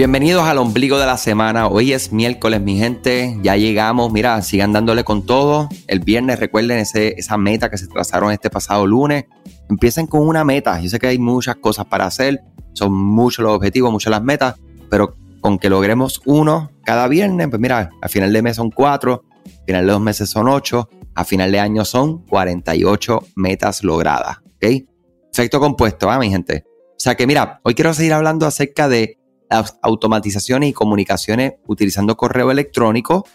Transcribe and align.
Bienvenidos 0.00 0.44
al 0.44 0.56
ombligo 0.56 0.98
de 0.98 1.04
la 1.04 1.18
semana. 1.18 1.68
Hoy 1.68 1.92
es 1.92 2.10
miércoles, 2.10 2.62
mi 2.62 2.78
gente. 2.78 3.36
Ya 3.42 3.58
llegamos. 3.58 4.10
Mira, 4.10 4.40
sigan 4.40 4.72
dándole 4.72 5.04
con 5.04 5.26
todo. 5.26 5.68
El 5.88 6.00
viernes, 6.00 6.40
recuerden 6.40 6.78
ese, 6.78 7.16
esa 7.18 7.36
meta 7.36 7.68
que 7.68 7.76
se 7.76 7.86
trazaron 7.86 8.32
este 8.32 8.48
pasado 8.48 8.86
lunes. 8.86 9.26
Empiecen 9.68 10.06
con 10.06 10.26
una 10.26 10.42
meta. 10.42 10.80
Yo 10.80 10.88
sé 10.88 10.98
que 10.98 11.08
hay 11.08 11.18
muchas 11.18 11.56
cosas 11.56 11.84
para 11.84 12.06
hacer. 12.06 12.40
Son 12.72 12.94
muchos 12.94 13.42
los 13.42 13.54
objetivos, 13.54 13.92
muchas 13.92 14.10
las 14.10 14.22
metas. 14.22 14.54
Pero 14.88 15.16
con 15.42 15.58
que 15.58 15.68
logremos 15.68 16.22
uno 16.24 16.70
cada 16.82 17.06
viernes, 17.06 17.48
pues 17.50 17.60
mira, 17.60 17.90
a 18.00 18.08
final 18.08 18.32
de 18.32 18.40
mes 18.40 18.56
son 18.56 18.70
cuatro, 18.70 19.24
a 19.44 19.64
final 19.66 19.84
de 19.84 19.92
dos 19.92 20.00
meses 20.00 20.30
son 20.30 20.48
ocho, 20.48 20.88
a 21.14 21.24
final 21.24 21.52
de 21.52 21.60
año 21.60 21.84
son 21.84 22.24
48 22.24 23.22
metas 23.34 23.84
logradas. 23.84 24.38
¿Ok? 24.46 24.82
Efecto 25.30 25.60
compuesto, 25.60 26.10
¿ah, 26.10 26.18
mi 26.18 26.30
gente? 26.30 26.64
O 26.66 27.02
sea 27.02 27.16
que 27.16 27.26
mira, 27.26 27.60
hoy 27.64 27.74
quiero 27.74 27.92
seguir 27.92 28.14
hablando 28.14 28.46
acerca 28.46 28.88
de 28.88 29.19
las 29.50 29.78
automatizaciones 29.82 30.70
y 30.70 30.72
comunicaciones 30.72 31.54
utilizando 31.66 32.16
correo 32.16 32.50
electrónico 32.50 33.26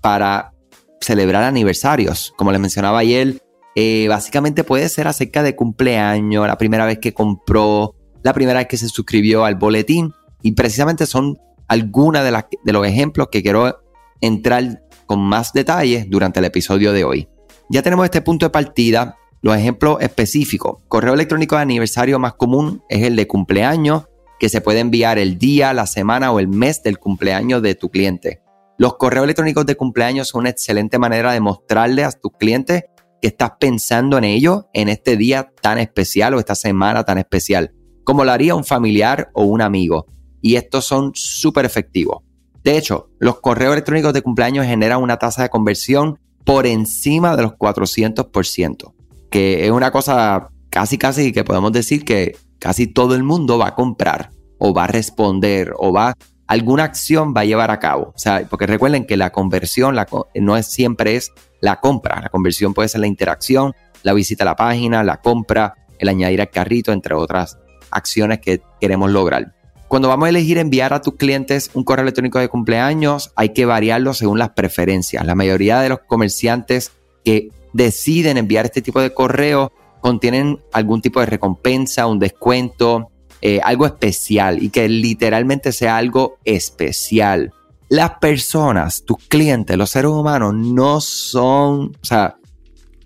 para 0.00 0.52
celebrar 1.00 1.44
aniversarios. 1.44 2.32
Como 2.36 2.50
les 2.50 2.60
mencionaba 2.60 2.98
ayer, 2.98 3.42
eh, 3.76 4.06
básicamente 4.08 4.64
puede 4.64 4.88
ser 4.88 5.06
acerca 5.06 5.42
de 5.42 5.54
cumpleaños, 5.54 6.46
la 6.46 6.58
primera 6.58 6.86
vez 6.86 6.98
que 6.98 7.14
compró, 7.14 7.94
la 8.22 8.32
primera 8.32 8.58
vez 8.60 8.68
que 8.68 8.76
se 8.76 8.88
suscribió 8.88 9.44
al 9.44 9.56
boletín. 9.56 10.12
Y 10.42 10.52
precisamente 10.52 11.06
son 11.06 11.38
algunos 11.68 12.24
de, 12.24 12.44
de 12.64 12.72
los 12.72 12.86
ejemplos 12.86 13.28
que 13.30 13.42
quiero 13.42 13.80
entrar 14.20 14.82
con 15.06 15.20
más 15.20 15.52
detalles 15.52 16.08
durante 16.08 16.40
el 16.40 16.46
episodio 16.46 16.92
de 16.92 17.04
hoy. 17.04 17.28
Ya 17.70 17.82
tenemos 17.82 18.04
este 18.04 18.22
punto 18.22 18.46
de 18.46 18.50
partida, 18.50 19.16
los 19.42 19.56
ejemplos 19.56 19.98
específicos. 20.00 20.78
Correo 20.88 21.14
electrónico 21.14 21.56
de 21.56 21.62
aniversario 21.62 22.18
más 22.18 22.34
común 22.34 22.82
es 22.88 23.02
el 23.02 23.14
de 23.16 23.26
cumpleaños, 23.26 24.04
que 24.38 24.48
se 24.48 24.60
puede 24.60 24.80
enviar 24.80 25.18
el 25.18 25.38
día, 25.38 25.72
la 25.72 25.86
semana 25.86 26.32
o 26.32 26.40
el 26.40 26.48
mes 26.48 26.82
del 26.82 26.98
cumpleaños 26.98 27.62
de 27.62 27.74
tu 27.74 27.90
cliente. 27.90 28.40
Los 28.76 28.96
correos 28.96 29.24
electrónicos 29.24 29.66
de 29.66 29.76
cumpleaños 29.76 30.28
son 30.28 30.40
una 30.40 30.50
excelente 30.50 30.98
manera 30.98 31.32
de 31.32 31.40
mostrarle 31.40 32.04
a 32.04 32.12
tus 32.12 32.32
clientes 32.38 32.84
que 33.20 33.28
estás 33.28 33.52
pensando 33.58 34.16
en 34.18 34.24
ellos 34.24 34.66
en 34.72 34.88
este 34.88 35.16
día 35.16 35.50
tan 35.60 35.78
especial 35.78 36.34
o 36.34 36.38
esta 36.38 36.54
semana 36.54 37.02
tan 37.04 37.18
especial, 37.18 37.72
como 38.04 38.24
lo 38.24 38.30
haría 38.30 38.54
un 38.54 38.64
familiar 38.64 39.30
o 39.34 39.44
un 39.44 39.62
amigo. 39.62 40.06
Y 40.40 40.54
estos 40.54 40.84
son 40.84 41.10
súper 41.14 41.64
efectivos. 41.64 42.22
De 42.62 42.76
hecho, 42.76 43.10
los 43.18 43.40
correos 43.40 43.72
electrónicos 43.72 44.12
de 44.12 44.22
cumpleaños 44.22 44.66
generan 44.66 45.02
una 45.02 45.16
tasa 45.16 45.42
de 45.42 45.48
conversión 45.48 46.18
por 46.44 46.66
encima 46.66 47.36
de 47.36 47.42
los 47.42 47.52
400%, 47.52 48.94
que 49.30 49.66
es 49.66 49.70
una 49.70 49.90
cosa 49.90 50.50
casi 50.70 50.98
casi 50.98 51.32
que 51.32 51.44
podemos 51.44 51.72
decir 51.72 52.04
que 52.04 52.36
casi 52.58 52.86
todo 52.86 53.14
el 53.14 53.22
mundo 53.22 53.58
va 53.58 53.68
a 53.68 53.74
comprar 53.74 54.30
o 54.58 54.74
va 54.74 54.84
a 54.84 54.88
responder 54.88 55.72
o 55.76 55.92
va 55.92 56.14
alguna 56.48 56.84
acción 56.84 57.34
va 57.36 57.42
a 57.42 57.44
llevar 57.44 57.70
a 57.70 57.78
cabo. 57.78 58.12
O 58.14 58.18
sea, 58.18 58.42
porque 58.48 58.66
recuerden 58.66 59.06
que 59.06 59.16
la 59.16 59.30
conversión 59.30 59.96
no 60.34 60.56
es 60.56 60.66
siempre 60.66 61.14
es 61.14 61.32
la 61.60 61.76
compra. 61.76 62.20
La 62.22 62.30
conversión 62.30 62.74
puede 62.74 62.88
ser 62.88 63.02
la 63.02 63.06
interacción, 63.06 63.74
la 64.02 64.14
visita 64.14 64.44
a 64.44 64.46
la 64.46 64.56
página, 64.56 65.04
la 65.04 65.18
compra, 65.18 65.74
el 65.98 66.08
añadir 66.08 66.40
al 66.40 66.50
carrito, 66.50 66.92
entre 66.92 67.14
otras 67.14 67.58
acciones 67.90 68.40
que 68.40 68.62
queremos 68.80 69.10
lograr. 69.10 69.54
Cuando 69.88 70.08
vamos 70.08 70.26
a 70.26 70.28
elegir 70.30 70.58
enviar 70.58 70.92
a 70.92 71.00
tus 71.00 71.16
clientes 71.16 71.70
un 71.74 71.84
correo 71.84 72.02
electrónico 72.02 72.38
de 72.38 72.48
cumpleaños, 72.48 73.32
hay 73.36 73.50
que 73.50 73.64
variarlo 73.64 74.12
según 74.12 74.38
las 74.38 74.50
preferencias. 74.50 75.24
La 75.24 75.34
mayoría 75.34 75.80
de 75.80 75.88
los 75.88 76.00
comerciantes 76.00 76.92
que 77.24 77.50
deciden 77.72 78.36
enviar 78.36 78.66
este 78.66 78.82
tipo 78.82 79.00
de 79.00 79.14
correo 79.14 79.72
contienen 80.00 80.58
algún 80.72 81.00
tipo 81.00 81.20
de 81.20 81.26
recompensa, 81.26 82.06
un 82.06 82.18
descuento, 82.18 83.10
eh, 83.40 83.60
algo 83.62 83.86
especial 83.86 84.62
y 84.62 84.70
que 84.70 84.88
literalmente 84.88 85.72
sea 85.72 85.96
algo 85.96 86.38
especial. 86.44 87.52
Las 87.88 88.18
personas, 88.18 89.04
tus 89.04 89.18
clientes, 89.28 89.76
los 89.76 89.90
seres 89.90 90.10
humanos 90.10 90.54
no 90.54 91.00
son, 91.00 91.96
o 92.02 92.04
sea, 92.04 92.36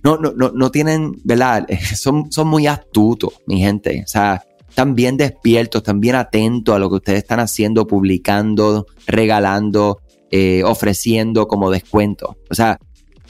no, 0.02 0.16
no, 0.16 0.32
no, 0.32 0.50
no 0.50 0.70
tienen, 0.70 1.20
¿verdad? 1.22 1.66
Son, 1.94 2.32
son 2.32 2.48
muy 2.48 2.66
astutos, 2.66 3.34
mi 3.46 3.60
gente. 3.60 4.02
O 4.04 4.08
sea, 4.08 4.42
están 4.68 4.94
bien 4.94 5.16
despiertos, 5.16 5.82
están 5.82 6.00
bien 6.00 6.16
atentos 6.16 6.74
a 6.74 6.78
lo 6.78 6.88
que 6.88 6.96
ustedes 6.96 7.18
están 7.18 7.38
haciendo, 7.38 7.86
publicando, 7.86 8.86
regalando, 9.06 10.00
eh, 10.30 10.62
ofreciendo 10.64 11.46
como 11.46 11.70
descuento. 11.70 12.36
O 12.50 12.54
sea, 12.54 12.78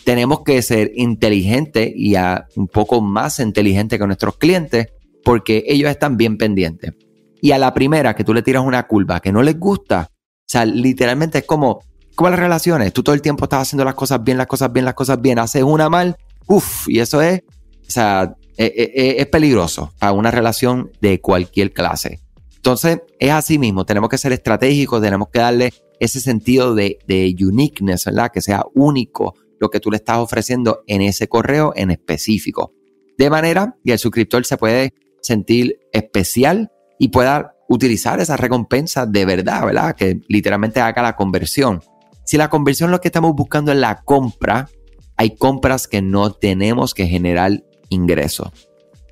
tenemos 0.05 0.43
que 0.43 0.61
ser 0.63 0.93
inteligentes 0.95 1.93
y 1.95 2.15
un 2.57 2.69
poco 2.69 3.01
más 3.01 3.39
inteligentes 3.39 3.99
que 3.99 4.07
nuestros 4.07 4.37
clientes 4.37 4.89
porque 5.25 5.65
ellos 5.67 5.91
están 5.91 6.17
bien 6.17 6.37
pendientes. 6.37 6.95
Y 7.41 7.53
a 7.53 7.59
la 7.59 7.75
primera 7.75 8.15
que 8.15 8.25
tú 8.25 8.35
le 8.35 8.43
tiras 8.43 8.65
una 8.65 8.87
curva 8.87 9.21
que 9.21 9.33
no 9.33 9.43
les 9.43 9.59
gusta, 9.59 10.11
o 10.11 10.45
sea, 10.47 10.65
literalmente 10.65 11.39
es 11.39 11.45
como, 11.45 11.81
como 12.15 12.31
las 12.31 12.39
relaciones, 12.39 12.93
tú 12.93 13.03
todo 13.03 13.15
el 13.15 13.23
tiempo 13.23 13.45
estás 13.45 13.63
haciendo 13.63 13.85
las 13.85 13.95
cosas 13.95 14.23
bien, 14.23 14.39
las 14.39 14.47
cosas 14.47 14.73
bien, 14.73 14.85
las 14.85 14.95
cosas 14.95 15.21
bien, 15.21 15.39
haces 15.39 15.63
una 15.63 15.89
mal, 15.89 16.17
uff, 16.47 16.89
y 16.89 17.01
eso 17.01 17.21
es, 17.21 17.43
o 17.87 17.91
sea, 17.91 18.35
e, 18.57 18.67
e, 18.67 18.93
e, 18.95 19.21
es, 19.21 19.27
peligroso 19.27 19.93
para 19.99 20.13
una 20.13 20.31
relación 20.31 20.91
de 21.01 21.21
cualquier 21.21 21.73
clase. 21.73 22.21
Entonces, 22.55 23.01
es 23.19 23.31
así 23.31 23.59
mismo, 23.59 23.85
tenemos 23.85 24.09
que 24.09 24.19
ser 24.19 24.33
estratégicos, 24.33 25.03
tenemos 25.03 25.29
que 25.31 25.41
darle 25.41 25.73
ese 25.99 26.21
sentido 26.21 26.75
de, 26.75 26.99
de 27.09 27.35
uniqueness, 27.41 28.05
¿verdad? 28.05 28.31
Que 28.33 28.41
sea 28.41 28.65
único 28.75 29.35
lo 29.63 29.71
que 29.71 29.81
tú 29.81 29.91
le 29.91 29.97
estás 29.97 30.19
ofreciendo 30.19 30.83
en 30.87 31.01
ese 31.01 31.29
correo 31.29 31.73
en 31.77 31.91
específico. 31.93 32.75
De 33.17 33.31
manera 33.31 33.77
que 33.85 33.93
el 33.93 33.99
suscriptor 33.99 34.45
se 34.45 34.57
puede 34.57 34.93
sentir 35.23 35.79
especial 35.93 36.73
y 36.99 37.09
pueda 37.09 37.55
utilizar 37.69 38.21
esa 38.21 38.37
recompensa 38.37 39.07
de 39.07 39.25
verdad, 39.25 39.65
¿verdad? 39.65 39.95
Que 39.95 40.21
literalmente 40.29 40.81
haga 40.81 41.01
la 41.01 41.15
conversión. 41.15 41.81
Si 42.25 42.37
la 42.37 42.51
conversión 42.51 42.91
lo 42.91 43.01
que 43.01 43.09
estamos 43.09 43.35
buscando 43.35 43.71
es 43.71 43.79
la 43.79 44.03
compra, 44.03 44.69
hay 45.17 45.37
compras 45.37 45.87
que 45.87 46.03
no 46.03 46.33
tenemos 46.33 46.93
que 46.93 47.07
generar 47.07 47.63
ingresos. 47.89 48.51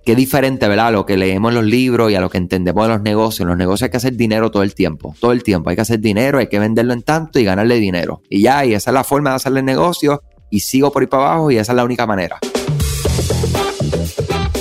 Qué 0.04 0.16
diferente, 0.16 0.66
¿verdad? 0.66 0.88
A 0.88 0.90
lo 0.90 1.04
que 1.04 1.16
leemos 1.16 1.50
en 1.50 1.56
los 1.56 1.64
libros 1.64 2.10
y 2.10 2.14
a 2.14 2.20
lo 2.20 2.30
que 2.30 2.38
entendemos 2.38 2.84
de 2.84 2.94
los 2.94 3.02
negocios. 3.02 3.40
En 3.40 3.48
los 3.48 3.56
negocios 3.56 3.84
hay 3.84 3.90
que 3.90 3.98
hacer 3.98 4.16
dinero 4.16 4.50
todo 4.50 4.62
el 4.62 4.74
tiempo. 4.74 5.14
Todo 5.20 5.32
el 5.32 5.42
tiempo 5.42 5.70
hay 5.70 5.76
que 5.76 5.82
hacer 5.82 6.00
dinero, 6.00 6.38
hay 6.38 6.48
que 6.48 6.58
venderlo 6.58 6.94
en 6.94 7.02
tanto 7.02 7.38
y 7.38 7.44
ganarle 7.44 7.76
dinero. 7.76 8.22
Y 8.28 8.42
ya, 8.42 8.64
y 8.64 8.74
esa 8.74 8.90
es 8.90 8.94
la 8.94 9.04
forma 9.04 9.30
de 9.30 9.36
hacerle 9.36 9.62
negocio. 9.62 10.22
Y 10.50 10.60
sigo 10.60 10.92
por 10.92 11.02
ahí 11.02 11.06
para 11.06 11.32
abajo 11.32 11.50
y 11.50 11.56
esa 11.56 11.72
es 11.72 11.76
la 11.76 11.84
única 11.84 12.06
manera. 12.06 12.38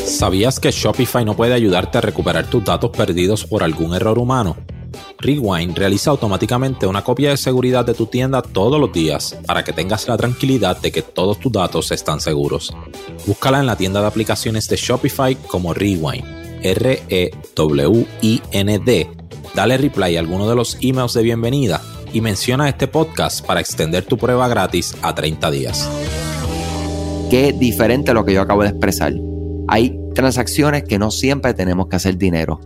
¿Sabías 0.05 0.59
que 0.59 0.71
Shopify 0.71 1.25
no 1.25 1.35
puede 1.35 1.53
ayudarte 1.53 1.97
a 1.97 2.01
recuperar 2.01 2.49
tus 2.49 2.63
datos 2.63 2.91
perdidos 2.91 3.45
por 3.45 3.63
algún 3.63 3.95
error 3.95 4.19
humano? 4.19 4.57
Rewind 5.17 5.77
realiza 5.77 6.11
automáticamente 6.11 6.87
una 6.87 7.03
copia 7.03 7.29
de 7.31 7.37
seguridad 7.37 7.85
de 7.85 7.93
tu 7.93 8.05
tienda 8.05 8.41
todos 8.41 8.79
los 8.79 8.91
días 8.91 9.37
para 9.45 9.63
que 9.63 9.73
tengas 9.73 10.07
la 10.07 10.17
tranquilidad 10.17 10.79
de 10.81 10.91
que 10.91 11.01
todos 11.01 11.39
tus 11.39 11.51
datos 11.51 11.91
están 11.91 12.21
seguros. 12.21 12.73
Búscala 13.25 13.59
en 13.59 13.65
la 13.65 13.75
tienda 13.75 14.01
de 14.01 14.07
aplicaciones 14.07 14.67
de 14.67 14.77
Shopify 14.77 15.35
como 15.35 15.73
Rewind, 15.73 16.25
R-E-W-I-N-D. 16.63 17.09
Dale 19.55 19.77
reply 19.77 20.15
a 20.15 20.19
alguno 20.19 20.47
de 20.49 20.55
los 20.55 20.77
emails 20.81 21.13
de 21.13 21.23
bienvenida 21.23 21.81
y 22.13 22.21
menciona 22.21 22.69
este 22.69 22.87
podcast 22.87 23.45
para 23.45 23.59
extender 23.59 24.05
tu 24.05 24.17
prueba 24.17 24.47
gratis 24.47 24.95
a 25.01 25.13
30 25.13 25.51
días. 25.51 25.89
Qué 27.29 27.53
diferente 27.53 28.11
a 28.11 28.13
lo 28.13 28.25
que 28.25 28.33
yo 28.33 28.41
acabo 28.41 28.63
de 28.63 28.69
expresar. 28.69 29.13
Hay 29.67 29.99
transacciones 30.15 30.83
que 30.83 30.99
no 30.99 31.11
siempre 31.11 31.53
tenemos 31.53 31.87
que 31.87 31.95
hacer 31.95 32.17
dinero. 32.17 32.59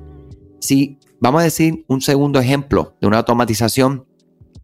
Si 0.59 0.99
vamos 1.19 1.41
a 1.41 1.45
decir 1.45 1.83
un 1.87 2.01
segundo 2.01 2.39
ejemplo 2.39 2.95
de 3.01 3.07
una 3.07 3.19
automatización, 3.19 4.05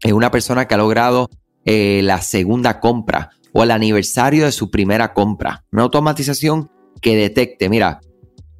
es 0.01 0.13
una 0.13 0.31
persona 0.31 0.67
que 0.67 0.75
ha 0.75 0.78
logrado 0.78 1.29
eh, 1.66 2.01
la 2.03 2.22
segunda 2.22 2.79
compra 2.79 3.31
o 3.51 3.63
el 3.63 3.72
aniversario 3.72 4.46
de 4.46 4.51
su 4.51 4.72
primera 4.72 5.13
compra. 5.13 5.66
Una 5.72 5.84
automatización 5.84 6.72
que 7.01 7.16
detecte, 7.16 7.70
mira, 7.70 7.99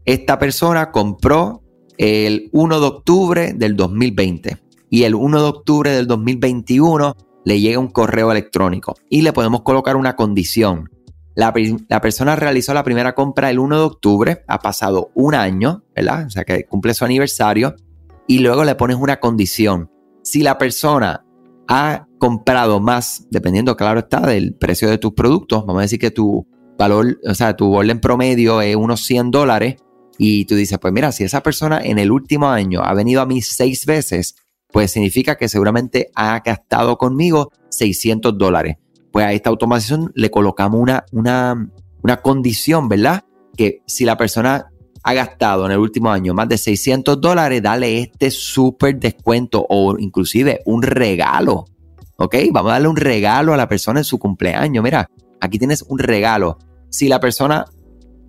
esta 0.06 0.40
persona 0.40 0.92
compró 0.92 1.64
el 1.98 2.50
1 2.52 2.80
de 2.80 2.86
octubre 2.86 3.54
del 3.54 3.76
2020 3.76 4.69
y 4.90 5.04
el 5.04 5.16
1 5.16 5.42
de 5.42 5.48
octubre 5.48 5.92
del 5.92 6.08
2021 6.08 7.16
le 7.46 7.60
llega 7.60 7.80
un 7.80 7.90
correo 7.90 8.32
electrónico 8.32 8.96
y 9.10 9.22
le 9.22 9.34
podemos 9.34 9.62
colocar 9.62 9.96
una 9.96 10.16
condición. 10.16 10.90
La, 11.36 11.54
persona 12.02 12.36
realizó 12.36 12.74
la 12.74 12.84
primera 12.84 13.16
compra 13.16 13.50
el 13.50 13.60
1 13.60 13.78
de 13.78 13.84
octubre, 13.84 14.44
ha 14.48 14.60
pasado 14.60 15.12
un 15.16 15.36
año, 15.36 15.84
¿verdad? 15.96 16.26
O 16.26 16.30
sea 16.30 16.44
que 16.44 16.66
cumple 16.66 16.94
su 16.94 17.06
aniversario 17.06 17.76
y 18.28 18.40
luego 18.40 18.66
le 18.66 18.76
pones 18.76 18.98
una 18.98 19.22
condición. 19.22 19.90
Si 20.22 20.44
la 20.44 20.58
persona 20.58 21.26
ha 21.70 22.08
comprado 22.18 22.82
más, 22.82 23.26
dependiendo, 23.32 23.78
claro 23.78 24.02
está, 24.02 24.20
del 24.20 24.54
precio 24.56 24.90
de 24.90 24.98
tus 24.98 25.14
productos, 25.14 25.66
vamos 25.66 25.80
a 25.80 25.84
decir 25.84 26.00
que 26.00 26.12
tu 26.12 26.46
valor, 26.78 27.18
o 27.26 27.34
sea, 27.34 27.56
tu 27.56 27.74
orden 27.74 28.02
promedio 28.02 28.62
es 28.62 28.76
unos 28.76 29.06
100 29.06 29.32
dólares 29.32 29.76
y 30.18 30.44
tú 30.46 30.56
dices, 30.56 30.78
pues 30.80 30.94
mira, 30.94 31.14
si 31.14 31.24
esa 31.24 31.42
persona 31.42 31.80
en 31.82 32.00
el 32.00 32.12
último 32.12 32.50
año 32.50 32.82
ha 32.84 32.94
venido 32.94 33.22
a 33.22 33.26
mí 33.26 33.42
seis 33.42 33.86
veces, 33.86 34.36
pues 34.72 34.92
significa 34.92 35.36
que 35.36 35.50
seguramente 35.50 36.12
ha 36.16 36.40
gastado 36.40 36.98
conmigo 36.98 37.52
600 37.70 38.38
dólares. 38.38 38.78
Pues 39.12 39.26
a 39.26 39.34
esta 39.34 39.50
automatización 39.50 40.12
le 40.16 40.30
colocamos 40.30 40.80
una, 40.80 41.06
una, 41.12 41.70
una 42.04 42.18
condición, 42.18 42.88
¿verdad? 42.88 43.24
Que 43.58 43.82
si 43.88 44.06
la 44.06 44.18
persona 44.18 44.68
ha 45.04 45.14
gastado 45.14 45.66
en 45.66 45.72
el 45.72 45.80
último 45.80 46.12
año 46.12 46.34
más 46.34 46.50
de 46.50 46.58
600 46.58 47.20
dólares, 47.20 47.62
dale 47.62 48.00
este 48.00 48.32
súper 48.32 49.00
descuento 49.00 49.66
o 49.68 49.98
inclusive 49.98 50.62
un 50.66 50.84
regalo. 50.84 51.66
¿Ok? 52.18 52.36
Vamos 52.52 52.72
a 52.72 52.74
darle 52.74 52.90
un 52.90 52.98
regalo 52.98 53.54
a 53.54 53.58
la 53.58 53.70
persona 53.70 54.02
en 54.02 54.04
su 54.04 54.20
cumpleaños. 54.20 54.84
Mira, 54.84 55.10
aquí 55.40 55.58
tienes 55.58 55.84
un 55.84 56.00
regalo. 56.00 56.58
Si 56.90 57.08
la 57.08 57.20
persona 57.20 57.66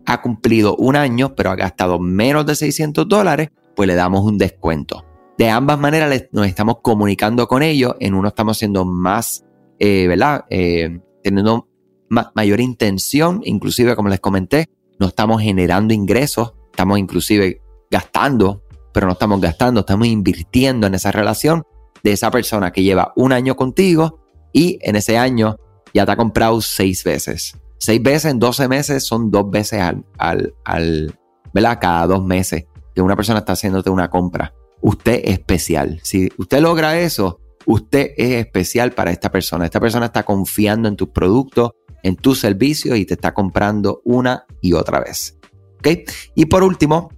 ha 0.07 0.23
cumplido 0.23 0.77
un 0.77 0.97
año, 0.97 1.35
pero 1.35 1.51
ha 1.51 1.57
gastado 1.57 1.99
menos 1.99 2.47
de 2.47 2.55
600 2.55 3.09
dólares, 3.09 3.51
pues 3.75 3.89
le 3.89 3.95
damos 3.95 4.25
un 4.25 4.39
descuento. 4.39 5.05
De 5.41 5.49
ambas 5.49 5.79
maneras 5.79 6.27
nos 6.33 6.47
estamos 6.47 6.81
comunicando 6.83 7.49
con 7.49 7.63
ellos. 7.63 7.95
En 7.99 8.13
uno 8.13 8.29
estamos 8.29 8.59
siendo 8.59 8.85
más, 8.85 9.47
eh, 9.79 10.07
¿verdad? 10.07 10.45
Eh, 10.51 11.01
teniendo 11.23 11.67
mayor 12.11 12.61
intención, 12.61 13.41
inclusive 13.47 13.97
como 13.97 14.11
les 14.11 14.21
comenté, 14.21 14.69
no 14.99 15.07
estamos 15.07 15.41
generando 15.41 15.95
ingresos, 15.95 16.53
estamos 16.71 16.99
inclusive 16.99 17.63
gastando, 17.91 18.63
pero 18.93 19.07
no 19.07 19.15
estamos 19.15 19.41
gastando, 19.41 19.81
estamos 19.81 20.09
invirtiendo 20.09 20.87
en 20.87 20.95
esa 20.95 21.11
relación 21.11 21.65
de 22.03 22.13
esa 22.13 22.31
persona 22.31 22.71
que 22.71 22.83
lleva 22.83 23.15
un 23.17 23.33
año 23.33 23.57
contigo 23.57 24.21
y 24.53 24.79
en 24.83 24.97
ese 24.97 25.17
año 25.17 25.57
ya 25.95 26.05
te 26.05 26.13
ha 26.13 26.17
comprado 26.17 26.61
seis 26.61 27.03
veces. 27.03 27.57
Seis 27.79 28.03
veces 28.03 28.33
en 28.33 28.41
12 28.41 28.69
meses 28.69 29.07
son 29.07 29.31
dos 29.31 29.51
veces 29.51 29.81
al, 29.81 30.05
al, 30.19 30.55
al 30.67 31.19
¿verdad? 31.55 31.79
Cada 31.81 32.07
dos 32.09 32.23
meses 32.23 32.67
que 32.95 33.01
una 33.01 33.17
persona 33.17 33.39
está 33.39 33.53
haciéndote 33.53 33.89
una 33.89 34.11
compra. 34.11 34.53
Usted 34.83 35.21
es 35.25 35.33
especial. 35.33 36.01
Si 36.03 36.29
usted 36.39 36.61
logra 36.61 36.99
eso, 36.99 37.41
usted 37.67 38.13
es 38.17 38.45
especial 38.45 38.93
para 38.93 39.11
esta 39.11 39.31
persona. 39.31 39.65
Esta 39.65 39.81
persona 39.81 40.07
está 40.07 40.23
confiando 40.23 40.89
en 40.89 40.97
tus 40.97 41.09
productos, 41.11 41.73
en 42.03 42.17
tus 42.17 42.41
servicios 42.41 42.99
y 42.99 43.05
te 43.05 43.15
está 43.15 43.35
comprando 43.35 44.01
una 44.05 44.47
y 44.61 44.73
otra 44.73 45.01
vez. 45.01 45.39
¿Ok? 45.79 46.11
Y 46.35 46.47
por 46.47 46.63
último, 46.63 47.11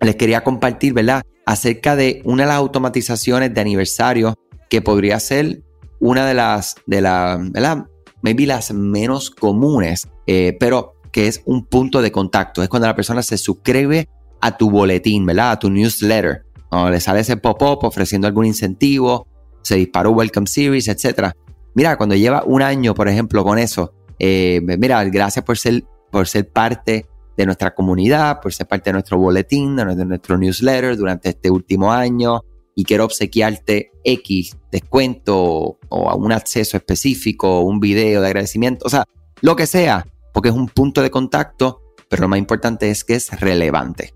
les 0.00 0.16
quería 0.16 0.42
compartir, 0.42 0.92
¿verdad? 0.92 1.22
Acerca 1.46 1.96
de 1.96 2.22
una 2.24 2.44
de 2.44 2.48
las 2.48 2.56
automatizaciones 2.56 3.52
de 3.52 3.60
aniversario 3.60 4.34
que 4.68 4.82
podría 4.82 5.18
ser 5.20 5.62
una 5.98 6.26
de 6.26 6.34
las, 6.34 6.76
de 6.86 7.00
la, 7.00 7.38
¿verdad? 7.40 7.86
Maybe 8.22 8.46
las 8.46 8.72
menos 8.72 9.30
comunes, 9.30 10.08
eh, 10.26 10.56
pero 10.58 10.94
que 11.12 11.26
es 11.26 11.42
un 11.44 11.66
punto 11.66 12.02
de 12.02 12.12
contacto. 12.12 12.62
Es 12.62 12.68
cuando 12.68 12.86
la 12.86 12.94
persona 12.94 13.22
se 13.22 13.38
suscribe 13.38 14.08
a 14.40 14.56
tu 14.56 14.70
boletín, 14.70 15.26
¿verdad? 15.26 15.52
A 15.52 15.58
tu 15.58 15.70
newsletter. 15.70 16.44
O 16.70 16.88
le 16.88 17.00
sale 17.00 17.20
ese 17.20 17.36
pop-up 17.36 17.84
ofreciendo 17.84 18.26
algún 18.26 18.46
incentivo, 18.46 19.26
se 19.62 19.76
disparó 19.76 20.10
Welcome 20.12 20.46
Series, 20.46 20.88
etc. 20.88 21.32
Mira, 21.74 21.96
cuando 21.96 22.14
lleva 22.14 22.44
un 22.44 22.62
año, 22.62 22.94
por 22.94 23.08
ejemplo, 23.08 23.44
con 23.44 23.58
eso, 23.58 23.92
eh, 24.18 24.60
mira, 24.62 25.02
gracias 25.04 25.44
por 25.44 25.58
ser, 25.58 25.84
por 26.10 26.28
ser 26.28 26.48
parte 26.48 27.06
de 27.36 27.46
nuestra 27.46 27.74
comunidad, 27.74 28.40
por 28.40 28.52
ser 28.52 28.66
parte 28.66 28.90
de 28.90 28.94
nuestro 28.94 29.18
boletín, 29.18 29.76
de 29.76 30.04
nuestro 30.04 30.36
newsletter 30.36 30.96
durante 30.96 31.30
este 31.30 31.50
último 31.50 31.92
año 31.92 32.42
y 32.74 32.84
quiero 32.84 33.04
obsequiarte 33.04 33.92
X 34.04 34.56
descuento 34.70 35.78
o 35.88 36.16
un 36.16 36.32
acceso 36.32 36.76
específico, 36.76 37.60
un 37.60 37.80
video 37.80 38.20
de 38.20 38.26
agradecimiento, 38.28 38.86
o 38.86 38.90
sea, 38.90 39.04
lo 39.40 39.56
que 39.56 39.66
sea, 39.66 40.06
porque 40.32 40.50
es 40.50 40.54
un 40.54 40.68
punto 40.68 41.02
de 41.02 41.10
contacto, 41.10 41.82
pero 42.08 42.22
lo 42.22 42.28
más 42.28 42.38
importante 42.38 42.90
es 42.90 43.04
que 43.04 43.14
es 43.14 43.40
relevante. 43.40 44.14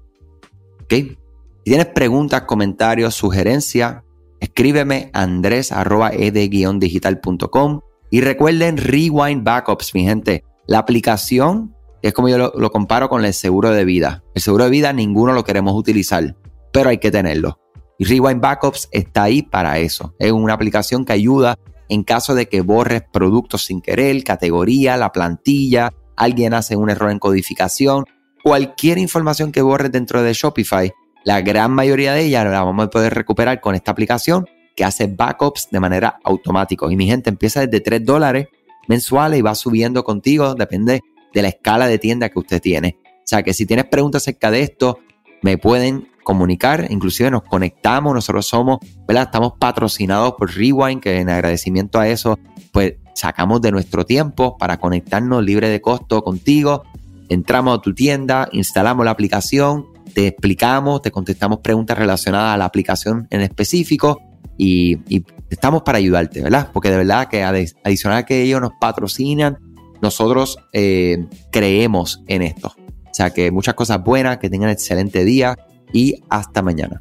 ¿Ok? 0.82 1.16
Si 1.64 1.70
tienes 1.70 1.86
preguntas, 1.86 2.42
comentarios, 2.42 3.14
sugerencias, 3.14 4.02
escríbeme 4.38 5.08
andres.ed-digital.com 5.14 7.80
y 8.10 8.20
recuerden 8.20 8.76
Rewind 8.76 9.42
Backups, 9.42 9.94
mi 9.94 10.04
gente. 10.04 10.44
La 10.66 10.80
aplicación 10.80 11.74
es 12.02 12.12
como 12.12 12.28
yo 12.28 12.52
lo, 12.54 12.70
comparo 12.70 13.08
con 13.08 13.24
el 13.24 13.32
seguro 13.32 13.70
de 13.70 13.86
vida. 13.86 14.22
El 14.34 14.42
seguro 14.42 14.64
de 14.64 14.70
vida 14.70 14.92
ninguno 14.92 15.32
lo 15.32 15.42
queremos 15.42 15.74
utilizar, 15.74 16.36
pero 16.70 16.90
hay 16.90 16.98
que 16.98 17.10
tenerlo. 17.10 17.58
Y 17.98 18.04
Rewind 18.04 18.42
Backups 18.42 18.90
está 18.92 19.22
ahí 19.22 19.40
para 19.40 19.78
eso. 19.78 20.14
Es 20.18 20.32
una 20.32 20.52
aplicación 20.52 21.06
que 21.06 21.14
ayuda 21.14 21.58
en 21.88 22.04
caso 22.04 22.34
de 22.34 22.46
que 22.46 22.60
borres 22.60 23.04
productos 23.10 23.64
sin 23.64 23.80
querer, 23.80 24.22
categoría, 24.22 24.98
la 24.98 25.12
plantilla, 25.12 25.94
alguien 26.14 26.52
hace 26.52 26.76
un 26.76 26.90
error 26.90 27.10
en 27.10 27.18
codificación, 27.18 28.04
cualquier 28.42 28.98
información 28.98 29.50
que 29.50 29.62
borres 29.62 29.90
dentro 29.90 30.22
de 30.22 30.34
Shopify, 30.34 30.92
la 31.24 31.40
gran 31.40 31.72
mayoría 31.72 32.12
de 32.12 32.22
ella 32.22 32.44
la 32.44 32.62
vamos 32.62 32.86
a 32.86 32.90
poder 32.90 33.14
recuperar 33.14 33.60
con 33.60 33.74
esta 33.74 33.90
aplicación 33.90 34.46
que 34.76 34.84
hace 34.84 35.06
backups 35.06 35.68
de 35.70 35.80
manera 35.80 36.18
automática. 36.24 36.86
Y 36.90 36.96
mi 36.96 37.06
gente 37.06 37.30
empieza 37.30 37.60
desde 37.60 37.80
3 37.80 38.04
dólares 38.04 38.48
mensuales 38.88 39.38
y 39.38 39.42
va 39.42 39.54
subiendo 39.54 40.04
contigo, 40.04 40.54
depende 40.54 41.02
de 41.32 41.42
la 41.42 41.48
escala 41.48 41.86
de 41.86 41.98
tienda 41.98 42.28
que 42.28 42.38
usted 42.38 42.60
tiene. 42.60 42.98
O 43.02 43.26
sea 43.26 43.42
que 43.42 43.54
si 43.54 43.66
tienes 43.66 43.86
preguntas 43.86 44.22
acerca 44.22 44.50
de 44.50 44.62
esto, 44.62 44.98
me 45.42 45.56
pueden 45.58 46.08
comunicar, 46.22 46.86
inclusive 46.90 47.30
nos 47.30 47.42
conectamos, 47.42 48.14
nosotros 48.14 48.46
somos, 48.46 48.78
¿verdad? 49.06 49.24
Estamos 49.24 49.54
patrocinados 49.58 50.34
por 50.34 50.54
Rewind, 50.54 51.00
que 51.00 51.20
en 51.20 51.30
agradecimiento 51.30 51.98
a 51.98 52.08
eso, 52.08 52.38
pues 52.72 52.94
sacamos 53.14 53.60
de 53.62 53.70
nuestro 53.70 54.04
tiempo 54.04 54.58
para 54.58 54.78
conectarnos 54.78 55.44
libre 55.44 55.68
de 55.68 55.80
costo 55.80 56.22
contigo. 56.22 56.84
Entramos 57.28 57.78
a 57.78 57.80
tu 57.82 57.94
tienda, 57.94 58.48
instalamos 58.52 59.04
la 59.04 59.12
aplicación, 59.12 59.86
te 60.12 60.26
explicamos, 60.26 61.02
te 61.02 61.10
contestamos 61.10 61.60
preguntas 61.60 61.96
relacionadas 61.96 62.54
a 62.54 62.56
la 62.58 62.64
aplicación 62.64 63.26
en 63.30 63.40
específico 63.40 64.20
y, 64.58 64.98
estamos 65.50 65.82
para 65.82 65.98
ayudarte, 65.98 66.42
¿verdad? 66.42 66.70
Porque 66.72 66.90
de 66.90 66.96
verdad 66.96 67.28
que 67.28 67.44
adicional 67.44 68.18
a 68.18 68.26
que 68.26 68.42
ellos 68.42 68.60
nos 68.60 68.72
patrocinan, 68.80 69.58
nosotros 70.02 70.58
eh, 70.72 71.26
creemos 71.52 72.24
en 72.26 72.42
esto. 72.42 72.74
O 72.76 73.14
sea 73.14 73.30
que 73.30 73.52
muchas 73.52 73.74
cosas 73.74 74.02
buenas, 74.02 74.38
que 74.38 74.50
tengan 74.50 74.70
excelente 74.70 75.24
día 75.24 75.56
y 75.92 76.24
hasta 76.28 76.60
mañana. 76.60 77.00